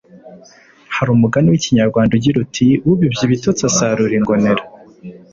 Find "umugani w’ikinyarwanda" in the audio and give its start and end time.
1.11-2.11